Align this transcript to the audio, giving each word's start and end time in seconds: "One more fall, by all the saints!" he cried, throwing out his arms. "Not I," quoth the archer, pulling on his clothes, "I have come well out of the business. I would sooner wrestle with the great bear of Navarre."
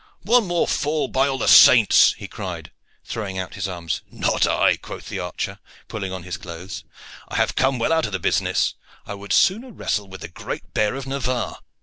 "One 0.23 0.47
more 0.47 0.67
fall, 0.67 1.09
by 1.09 1.27
all 1.27 1.37
the 1.37 1.47
saints!" 1.47 2.13
he 2.17 2.27
cried, 2.27 2.71
throwing 3.05 3.37
out 3.37 3.53
his 3.53 3.67
arms. 3.67 4.01
"Not 4.09 4.47
I," 4.47 4.75
quoth 4.77 5.09
the 5.09 5.19
archer, 5.19 5.59
pulling 5.89 6.11
on 6.11 6.23
his 6.23 6.37
clothes, 6.37 6.83
"I 7.27 7.35
have 7.35 7.55
come 7.55 7.77
well 7.77 7.93
out 7.93 8.07
of 8.07 8.11
the 8.11 8.17
business. 8.17 8.73
I 9.05 9.13
would 9.13 9.31
sooner 9.31 9.69
wrestle 9.71 10.07
with 10.07 10.21
the 10.21 10.27
great 10.27 10.73
bear 10.73 10.95
of 10.95 11.05
Navarre." 11.05 11.59